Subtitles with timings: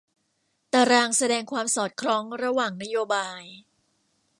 [0.73, 3.43] ตารางแสดงความสอดคล้องระหว่างนโยบาย